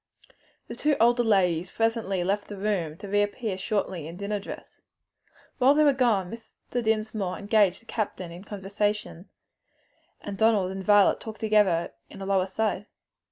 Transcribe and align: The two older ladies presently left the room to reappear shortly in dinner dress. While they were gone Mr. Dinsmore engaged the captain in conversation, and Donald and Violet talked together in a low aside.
The 0.67 0.73
two 0.75 0.95
older 0.99 1.23
ladies 1.23 1.69
presently 1.69 2.23
left 2.23 2.47
the 2.47 2.57
room 2.57 2.97
to 2.97 3.07
reappear 3.07 3.55
shortly 3.55 4.07
in 4.07 4.17
dinner 4.17 4.39
dress. 4.39 4.81
While 5.59 5.75
they 5.75 5.83
were 5.83 5.93
gone 5.93 6.31
Mr. 6.31 6.83
Dinsmore 6.83 7.37
engaged 7.37 7.83
the 7.83 7.85
captain 7.85 8.31
in 8.31 8.43
conversation, 8.43 9.29
and 10.19 10.39
Donald 10.39 10.71
and 10.71 10.83
Violet 10.83 11.19
talked 11.19 11.41
together 11.41 11.91
in 12.09 12.19
a 12.19 12.25
low 12.25 12.41
aside. 12.41 12.87